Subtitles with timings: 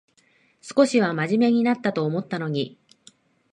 [0.63, 2.79] 少しはまじめになったと思ったのに